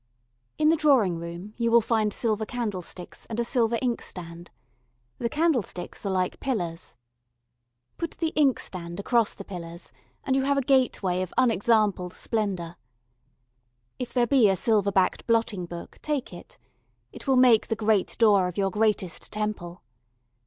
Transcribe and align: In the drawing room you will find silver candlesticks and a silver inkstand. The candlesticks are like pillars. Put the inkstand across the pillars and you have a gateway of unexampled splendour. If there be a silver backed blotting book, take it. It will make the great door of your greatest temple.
In 0.57 0.69
the 0.69 0.75
drawing 0.75 1.19
room 1.19 1.53
you 1.57 1.69
will 1.69 1.79
find 1.79 2.11
silver 2.11 2.43
candlesticks 2.43 3.27
and 3.27 3.39
a 3.39 3.43
silver 3.43 3.77
inkstand. 3.83 4.49
The 5.19 5.29
candlesticks 5.29 6.03
are 6.07 6.11
like 6.11 6.39
pillars. 6.39 6.95
Put 7.99 8.17
the 8.17 8.29
inkstand 8.29 8.99
across 8.99 9.35
the 9.35 9.45
pillars 9.45 9.91
and 10.23 10.35
you 10.35 10.41
have 10.41 10.57
a 10.57 10.63
gateway 10.63 11.21
of 11.21 11.31
unexampled 11.37 12.13
splendour. 12.15 12.77
If 13.99 14.11
there 14.11 14.25
be 14.25 14.49
a 14.49 14.55
silver 14.55 14.91
backed 14.91 15.27
blotting 15.27 15.67
book, 15.67 15.99
take 16.01 16.33
it. 16.33 16.57
It 17.11 17.27
will 17.27 17.37
make 17.37 17.67
the 17.67 17.75
great 17.75 18.15
door 18.17 18.47
of 18.47 18.57
your 18.57 18.71
greatest 18.71 19.31
temple. 19.31 19.83